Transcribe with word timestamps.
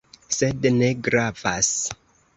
Sed 0.35 0.65
ne 0.79 0.89
gravas. 1.09 1.73